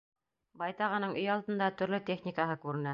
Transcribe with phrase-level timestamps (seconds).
[0.61, 2.89] Байтағының өй алдында төрлө техникаһы күренә.